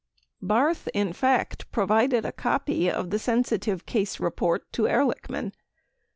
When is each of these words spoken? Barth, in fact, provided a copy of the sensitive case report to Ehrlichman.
Barth, 0.41 0.89
in 0.95 1.13
fact, 1.13 1.71
provided 1.71 2.25
a 2.25 2.31
copy 2.31 2.89
of 2.89 3.11
the 3.11 3.19
sensitive 3.19 3.85
case 3.85 4.19
report 4.19 4.63
to 4.73 4.85
Ehrlichman. 4.87 5.51